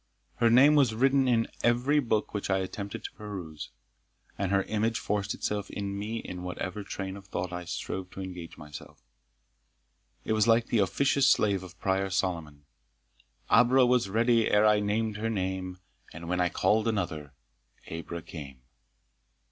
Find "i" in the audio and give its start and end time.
2.49-2.57, 7.53-7.65, 14.65-14.79, 16.41-16.49